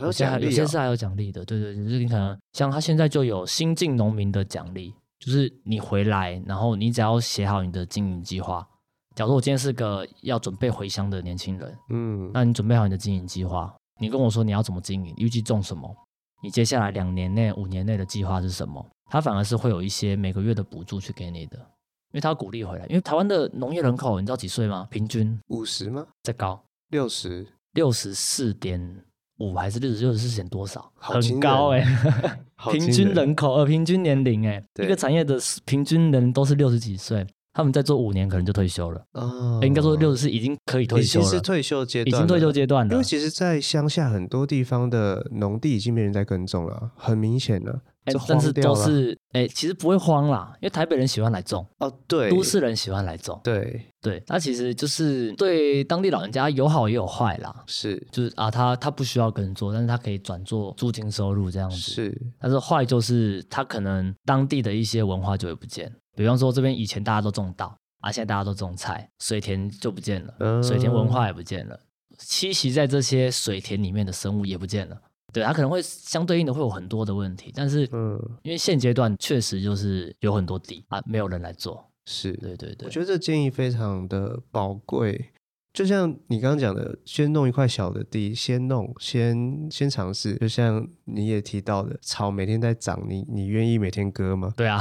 [0.01, 1.45] 有些还有些是还有奖励的。
[1.45, 8.67] 对对，就是你可能像他现在就有新进农民的奖励，就是你回来，然后你只要写好你的经营计划。
[9.15, 15.95] 假如我今天是个要准备回乡的年轻人，嗯，那你准备好你的经营计划，你跟我说你要怎么经营，预计种什么。
[16.43, 18.85] 你接下来两年内、五年内的计划是什么？
[19.09, 22.85] 他反而是会有一些每个月的补助去给你的，因为他要鼓励回来。
[22.87, 24.85] 因为台湾的农业人口，你知道几岁吗？
[24.91, 26.05] 平均五十吗？
[26.21, 29.03] 再高六十，六十四点
[29.37, 30.91] 五还是六十六十四点多少？
[30.95, 32.39] 很高哎、欸，
[32.73, 37.25] 平均人口呃，平均年龄哎、欸，一个产业的平均人都是六十几岁。
[37.53, 39.05] 他们再做五年，可能就退休了。
[39.13, 41.25] 哦，应该说六十四已经可以退休了。
[41.25, 42.91] 已经是退休阶段，已经退休阶段了。
[42.91, 47.81] 因为其实，在乡下很多地方的农地已经没人在耕种了，很明显了。
[48.05, 51.65] 哎，但是都是哎，其实不会荒啦，因为台北人喜欢来种。
[51.79, 53.39] 哦，对，都市人喜欢来种。
[53.43, 57.63] 对对，那其实就是对当地老人家有好也有坏啦。
[57.65, 61.77] 是，就是啊，他他不需要耕作，但是他可以转做租金收入这样子。
[61.77, 65.89] 是，但是坏就是他可能当地的一些文化就会不见。
[66.15, 71.79] 比方说，这边以前大家都种稻，啊，现在大家都种菜，水田就不见了，嗯、水田文化也不见了，
[72.19, 75.01] 栖息在这些水田里面的生物也不见了。
[75.31, 81.83] 对，它可能会相对应的会有很多的问题，但是，嗯，因为现阶段确实就是有很多地啊，没有人来做。
[82.05, 85.32] 是，对对对，我觉得这建议非常的宝贵。
[85.73, 90.35] 就像你刚刚讲的，先弄一块小的地，先弄，先先尝试。
[90.35, 94.53] 就像你也提到的，草每天在长，你你愿意每天割吗？
[94.55, 94.79] 对啊，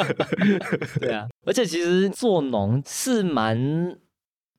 [1.00, 1.26] 对啊。
[1.46, 3.96] 而且其实做农是蛮，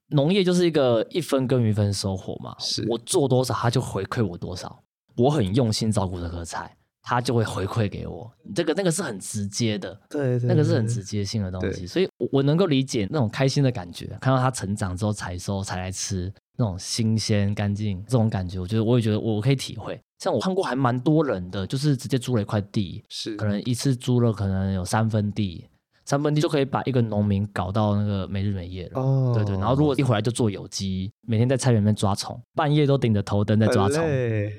[0.07, 2.55] 农业就是一个一分耕耘一分收获嘛。
[2.57, 4.83] 是我做多少，他就回馈我多少。
[5.15, 6.75] 我很用心照顾这棵菜。
[7.07, 20.01] 他就会回馈给我，这个那个是很直接的，对，对，对，那个是很直接性的东西，所以我能够理解那种开心的感觉，看到他成长之后采收才来吃，那种新鲜干净这种感觉，我觉得我也觉得我可以体会。
[20.17, 25.63] 像我看过还蛮多人的，就是直接租了一块地，是可能一次租了可能有三分地。
[26.05, 29.01] 三分地就可以把一个农民搞到那个没日没夜了。
[29.01, 34.03] 哦，对对，然后如果一回来就做有机，每天在菜园里面抓虫，半夜都顶着头灯在抓虫，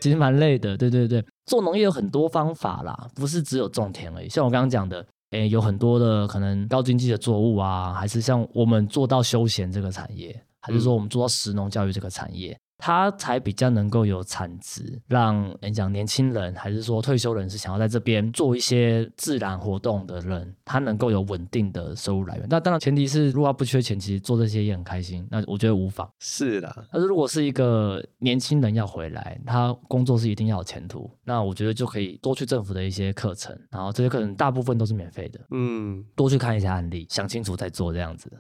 [0.01, 0.77] 其实蛮累的。
[0.77, 4.29] 对对对，做农业有很多方法啦，不是只有种田而已。
[4.29, 22.47] 像我刚刚讲的，诶，有很多的可能高经济的作物啊，还是像我们做到休闲这个产业，还是说我们做到食农教育这个产业，它才比较能够有产值，让你讲年轻人还是说退休人士想要在这边做一些自然活动的人，他能够有稳定的收入来源。
[22.51, 25.27] 那当然前提是，如果他不缺钱，其实做这些也很开心。
[25.31, 26.09] 那我觉得无妨。
[26.19, 35.41] 是的，但是如果是一个年轻人要回来，他工作是一定要有前途，那我觉得就可以多去政府的一些课程，然后这些课程大部分都是免费的。
[35.51, 38.31] 嗯，多去看一下案例，想清楚再做这样子。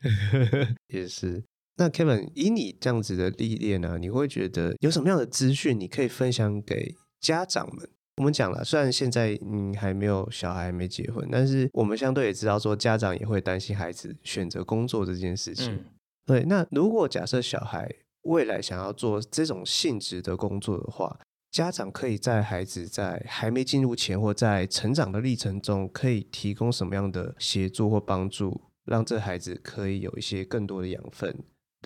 [0.89, 1.43] 也是。
[1.77, 7.89] 那 Kevin，以你这样子的历练呢，你会觉得有什么样的资讯你可以分享给家长们？
[8.17, 15.75] 我们讲了，虽然现在你还没有小孩，没结婚，但是我们相对也知道说，家长也会担心孩子选择工作这件事情。
[15.75, 15.85] 嗯、
[16.25, 17.87] 对，那如果假设小孩
[18.23, 21.19] 未来想要做这种性质的工作的话，
[21.51, 31.37] 家长可以在孩子在还没进入前或在成长的历程中，可以提供什么样的协助或帮助，让这孩子可以有一些更多的养分？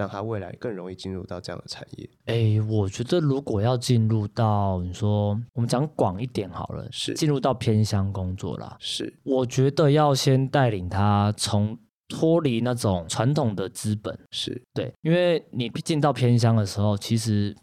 [0.01, 2.09] 让他未来更容易进入到这样的产业。
[2.25, 8.79] 哎、欸，我觉得如果要进入到你说，我们讲广一点好了，是进入到偏乡工作啦。
[8.81, 11.79] 是，我觉得要先带领他从
[12.09, 17.55] 脱离那种传统的资本，是对，因为你进到偏乡的时候，其实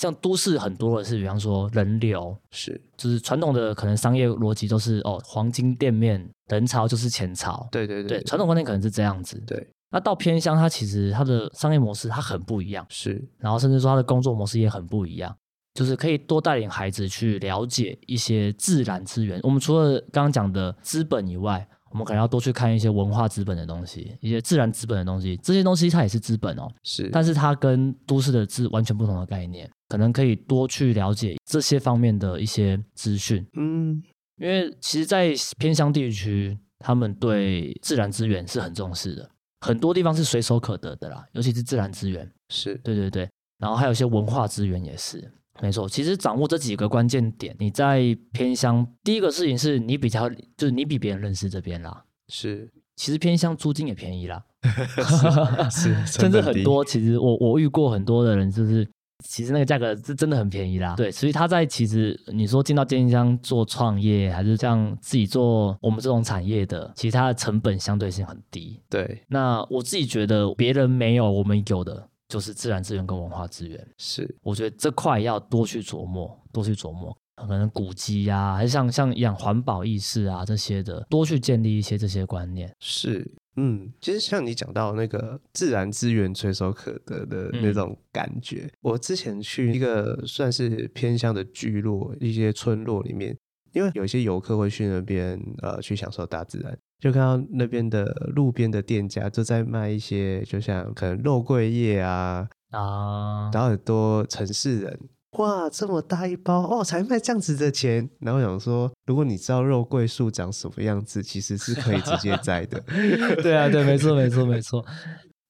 [0.00, 9.68] 像都市很多的是，比方说人流是，就是传统的可能商业逻辑都是哦，黄金店面，人潮就是钱潮，对对对，对，传统观念可能是这样子，对。
[9.90, 15.36] 那到偏乡，它其实它的商业模式它很不一样，是，然后甚至说它的工作模式也很不一样，
[15.74, 19.38] 就是可以多带领孩子去了解一些自然资源。
[19.42, 25.36] 我们除了刚刚讲的资本以外，我们可能要多去看一些文化资本的东西，一些自然资本的东西。
[25.36, 33.46] 这些东西它也是资本哦，是，但是它跟都市的资完全不同的概念，可能可以多去了解这些方面的一些资讯。
[33.56, 34.02] 嗯，
[34.38, 39.30] 因为其实，在偏乡地区，他们对自然资源是很重视的。
[39.64, 45.88] 很多地方是随手可得的啦，尤其是自然资源，是对对对，然后还有一些文化资源也是，没错。
[45.88, 52.04] 其实掌握这几个关键点，你在偏乡，第一个事情是你比较，就是你比别人认识这边啦。
[52.28, 54.44] 是，其实偏乡租金也便宜啦，
[55.70, 56.84] 是，甚至 很多。
[56.84, 58.86] 其实我我遇过很多的人，就是。
[59.26, 68.80] 其实那个价格是真的很便宜啦，对，所以他在其实你说进到偏乡做创业，还是像自己做我们这种产业的，其实它的成本相对性很低。
[68.88, 73.84] 对，那我自己觉得别人没有，我们有的就是自然资源跟文化资源。
[73.98, 82.70] 是，我觉得这块要多去琢磨，多去琢磨，可能古迹呀、啊，还是像像一样环保意识啊这些的，多去建立一些这些观念。
[82.78, 83.28] 是。
[83.56, 93.36] 嗯，其实像你讲到那个自然资源随手可得的那种感觉，嗯、我之前去一个算是偏乡的聚落，一些村落里面，
[93.72, 105.00] 因为有一些游客会去那边呃去享受大自然，就看到那边的路边的店家就在卖一些，就像可能肉桂叶啊啊，然后很多城市人。
[105.34, 108.08] 哇，这么大一包哦，才卖这样子的钱。
[108.20, 112.82] 然后我想说，如果你知道肉桂树长什么样子，其实是可以直接摘的。
[113.42, 114.84] 对啊，对，没错，没错，没错。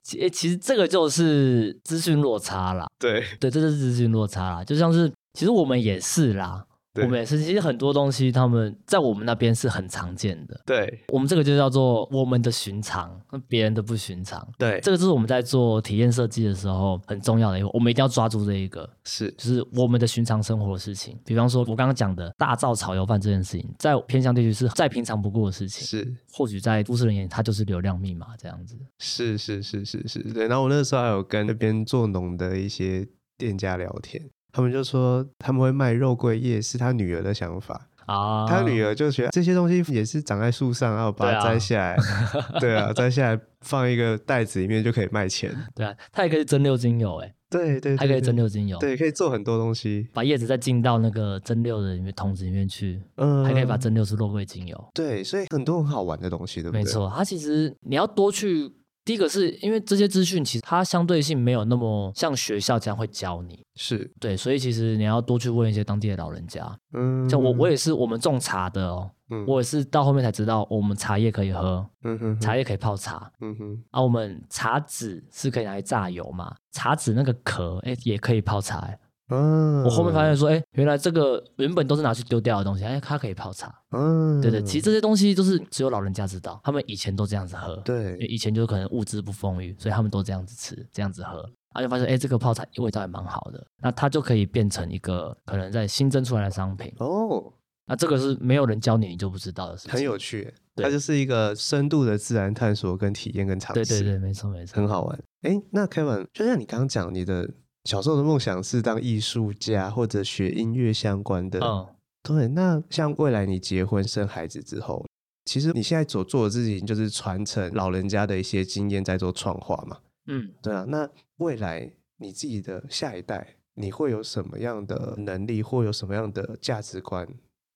[0.03, 2.87] 其其实这个就是资讯落差啦。
[2.99, 4.65] 对，对，这就是资讯落差啦。
[4.65, 6.63] 就像是，其实我们也是啦。
[7.03, 10.61] 我们也是，其实很多东西他们在我们那边是很常见的。
[10.65, 14.47] 对，我们这个就叫做我们的寻常，别人的不寻常。
[14.59, 21.19] 对，这个就是我们在做体验设计的时候很重要的一个，我们一定要抓住这一个，是，就是我们的寻常生活的事情。
[21.25, 28.77] 比方说，我刚刚讲的大灶炒油饭这件事情，在偏向地区是再平常不过的事情，是，或许在都市人眼里，它就是流量密码这样子。
[28.99, 30.47] 是是是是是，对。
[30.47, 34.23] 然后我那时候还有跟那边做农的一些店家聊天。
[34.55, 38.47] 他们就说他们会卖肉桂叶，是他女儿的想法啊。
[38.47, 41.97] 他女儿就觉得这些东西也是长在树上，然后把它摘下来，
[42.61, 45.53] 对啊，摘下来放一个袋子里面就可以卖钱。
[45.75, 50.07] 对啊，它也可以蒸馏精油，哎，对对，还可以蒸馏精油，对，可以做很多东西。
[50.15, 54.85] 把叶子再浸到那个蒸馏的里面桶子里面去，嗯，还可以把蒸馏出肉桂精油。
[54.95, 56.85] 对，所以很多很好玩的东西，对不对？
[56.85, 58.73] 没错，它其实你要多去。
[59.05, 66.65] 第一个是因为这些资讯其实它相对性没有那么像学校这样会教你，是对，所以其实你要多去问一些当地的老人家。
[66.95, 78.89] 嗯，像我我也是我们种茶的哦，嗯，我也是到后面才知道我们茶叶可以喝，嗯哼，茶叶可以泡茶，嗯哼，啊，我们茶籽是可以拿来榨油嘛，茶籽那个壳哎也可以泡茶。
[79.31, 83.75] 嗯，我后面发现说，哎、欸，原来这个原本都是拿去丢掉的东西，哎，它可以泡茶。
[83.91, 87.75] 嗯，对对，其实这些东西都是只有老人家知道，他们以前都这样子喝。
[87.77, 96.93] 对，以前就可能物资不丰裕，所以他们都这样子吃，这样子喝，然后就发现，哎、欸，这个泡茶味道还蛮好的，那它就可以变成一个可能在新增出来的商品。
[96.99, 97.51] 哦，
[97.87, 99.93] 那这个是没有人教你，你就不知道的事情。
[99.93, 103.87] 很有趣，它就是一个深度的自然探索跟体验跟尝试。
[103.87, 105.19] 对对对，没错没错，很好玩。
[105.45, 107.49] 哎、欸，那 Kevin，就像你刚刚讲你的。
[107.85, 111.61] 小时候的梦想是当艺术家或者学音乐相关的。
[111.61, 111.87] 嗯，
[112.23, 112.49] 对。
[112.49, 115.05] 那像未来你结婚生孩子之后，
[115.45, 119.99] 其实你现在所做的事情就是传承老人家的一些经验，在做创化嘛。
[120.27, 120.85] 嗯，对啊。
[120.89, 127.29] 那未来你自己的下一代，你会有什么样的能力，或有什么样的价值观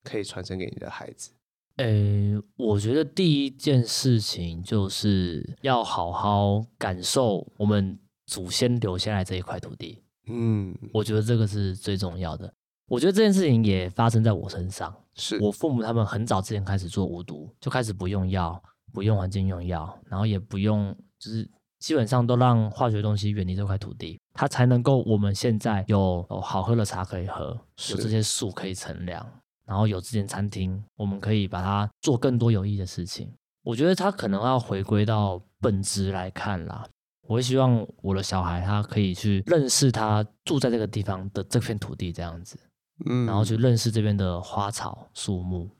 [0.02, 1.32] 可以传承给你的孩子？
[1.76, 7.98] 诶，我觉得第一件事情就是要好好感受我们
[8.28, 9.98] 祖先留下来这一块土地。
[10.28, 12.52] 嗯，我觉得这个是最重要的。
[12.86, 14.94] 我觉得这件事情也发生在我身上。
[15.14, 18.62] 是我父母他们很早之前开始做无毒，就开始不用药，
[18.92, 21.48] 不用环境用药，然后也不用，就是
[21.78, 27.58] 基本上都让化学东西远离这块土地，它才能够我们现在有好喝的茶可以喝，
[27.90, 29.26] 有这些树可以乘凉。
[29.66, 33.30] 然后有这间餐厅，我们可以把它做更多有益的事情。
[33.62, 36.86] 我觉得它可能要回归到本质来看啦。
[37.28, 42.58] 我会希望我的小孩他可以去认识他住在这个地方的这片土地这样子，
[43.06, 45.70] 嗯，然后去认识这边的花草树木。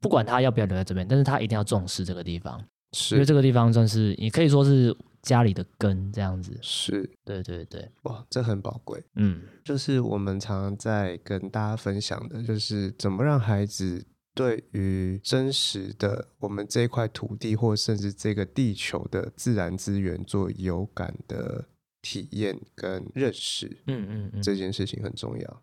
[0.00, 2.62] 不管他要不要留在这边，但是他一定要重视这个地方，
[2.92, 4.94] 是因为这个地方算是也可以说是。
[5.22, 9.00] 家里的根这样子是，对对对，哇，这很宝贵。
[9.14, 14.04] 嗯，就是我们常常在跟大家分享的，就是怎么让孩子
[14.34, 21.66] 对于真实的我们这一块土地，或甚至这个地球的自然资源做有感的
[22.00, 23.66] 体验跟认识。
[23.86, 25.62] 嗯嗯嗯，这件事情很重要。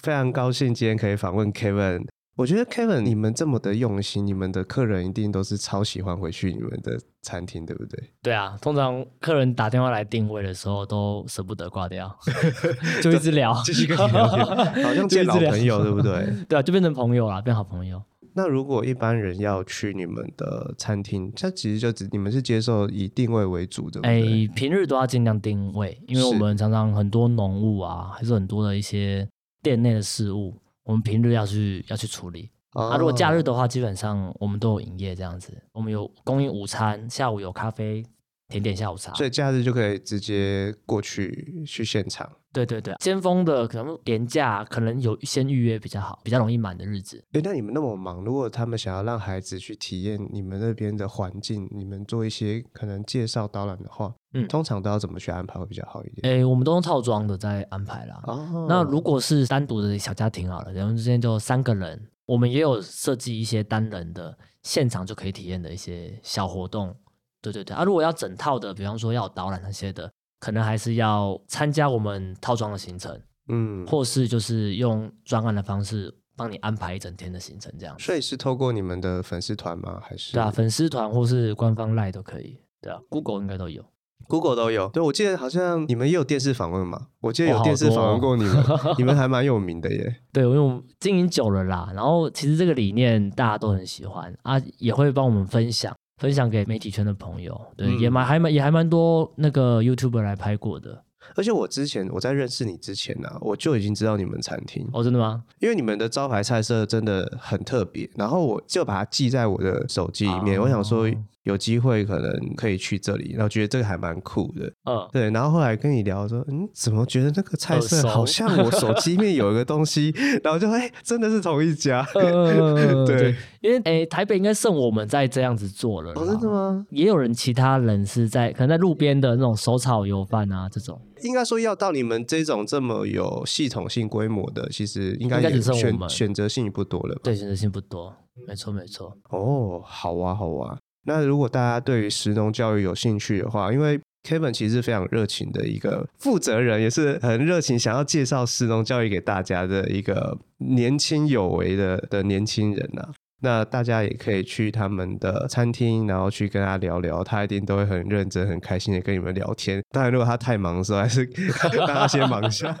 [0.00, 2.06] 非常高兴今天可以访问 Kevin。
[2.40, 8.02] 我觉得 Kevin，你们这么的用心，你们的客人一定都是超喜欢回去你们的餐厅，对不对？
[8.22, 12.10] 对啊，通常客人打电话来定位的时候，都舍不得挂掉，
[13.02, 14.46] 就一直聊，继续跟你聊天，
[14.86, 16.32] 好像见老朋友，对不对？
[16.48, 18.02] 对啊，就变成朋友了，变好朋友。
[18.32, 24.22] 那如果一般人要去你们的餐厅，它其实就只你们是接受以定位为主的，哎，
[24.54, 29.28] 平日都要尽量定位，因为我们常常很多农务啊，还是很多的一些
[29.62, 30.54] 店内的事务。
[30.90, 35.56] 我们平日要去要去处理，啊、如果假日的话，基本上我们都有营业这样子。
[35.70, 38.04] 我们有供应午餐，下午有咖啡、
[38.48, 42.28] 甜点、下午茶，所以假日就可以直接过去去现场。
[42.52, 47.24] 对对对，尖峰的可能廉价可能有先预约比较好，比较容易满的日子。
[47.34, 56.40] 哎，那你们那么忙，如果他们想要让孩子去体验你们那边的环境，你们做一些可能介绍导览的话，嗯，通常都要怎么去安排会比较好一点？
[56.40, 58.20] 哎，我们都用套装的在安排啦。
[58.24, 66.94] 哦，那如果是单独的小家庭好了，人们之间就三个人，我们也有设计一些单人的现场就可以体验的一些小活动。
[67.42, 70.10] 对对对，啊，如果要整套的，比方说要导览那些的。
[70.42, 77.94] 可能还是要参加我们套装的行程，嗯，或是就是用专案的方式帮你安排一整天的行程，这样。
[77.98, 80.00] 所以是透过你们的粉丝团吗？
[80.02, 80.32] 还是？
[80.32, 82.58] 对啊，粉丝团或是官方 LINE 都可以。
[82.80, 83.84] 对啊，Google 应该都有
[84.28, 84.88] ，Google 都有。
[84.88, 87.08] 对，我记得好像你们也有电视访问嘛？
[87.20, 90.16] 我记得有电视访问过你们， 哦、你们还蛮有名的耶。
[90.32, 95.94] 对，因为我们经营久了啦，然后其实这个理念大家都很喜欢啊，也会帮我们分享。
[96.18, 101.02] 分享给媒体圈的朋友，对，嗯、也蛮还蛮也还蛮多那个 YouTuber 来拍过的。
[101.34, 105.44] 而且我之前我在认识你之前呢、啊，我就已经知道你们餐厅哦，真的吗？
[105.60, 111.08] 因为你们的招牌菜色真的很特别，然后我就把它记在我的手机里面，哦、我想说。
[111.44, 114.66] 有机会可能可以去这里，然后觉得这个还蛮酷的。
[114.84, 115.30] 嗯，对。
[115.30, 120.12] 然后后来跟你聊说，嗯，怎么觉得那个菜色好像我手机里面有一个东西？
[120.44, 122.06] 然后就哎，真的是同一家。
[122.14, 126.12] 嗯、 对，对，因为哎，台北应该剩我们在这样子做了。
[126.12, 126.86] 哦，真的吗？
[126.90, 131.00] 也有人，其他人是在可能在路边的那种手炒油饭啊这种。
[131.22, 137.18] 应该说要到你们这种这么有系统性规模的，其实应该也选选择性不多了。
[137.22, 138.14] 对，选择性不多，
[138.46, 139.16] 没错没错。
[139.30, 140.78] 哦，好啊好啊。
[141.06, 143.98] 那如果大家对于食农教育有兴趣的话，因为
[144.28, 153.08] Kevin 其实是非常热情的一个负责人，也是很热情想要介绍食农教育给大家的一个年轻有为的的年轻人呐、啊。
[153.42, 159.82] 那大家也可以去他们的餐厅，然后去跟他聊聊，他一定都会很认真、很开心的跟你们聊天。
[159.90, 161.24] 当然，如果他太忙的时候，还是
[161.72, 162.76] 让他先忙一下。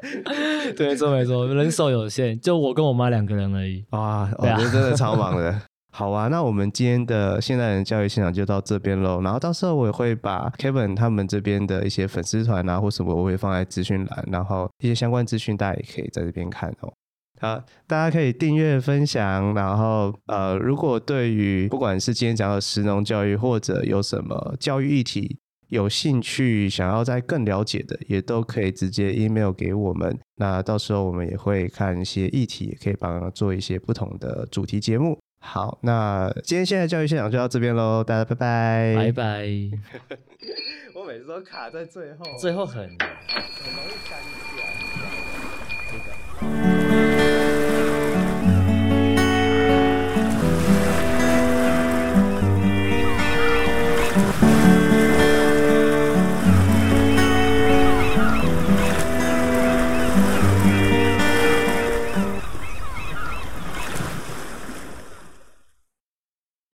[0.76, 3.82] 对，没错没错，人手有限，就我跟我妈两个人而已。
[3.88, 5.62] 啊，我觉得真的超忙的。
[5.92, 9.20] 好啊，那我们今天的现代人教育现场就到这边喽。
[9.22, 16.92] 然后到时候我也会把 Kevin 他们这边的一些粉丝团啊，或什么，我会放在资讯栏，然后一些相关资讯大家也可以在这边看哦。
[17.40, 25.38] 好，大家可以订阅、分享，然后呃，如果对于不管是今天讲的食农教育，或者有什么教育议题
[25.68, 30.16] 有兴趣，想要再更了解的，也都可以直接 email 给我们。
[30.36, 35.18] 那到时候我们也会看一些议题，也可以帮他做一些不同的主题节目。
[35.42, 39.46] 好，那今天现在教育现场就到这边喽，大家拜拜，拜拜。
[40.94, 44.20] 我每次都卡在最后，最后很很容易干
[44.54, 44.64] 掉。
[45.90, 45.96] 这
[46.66, 46.69] 个。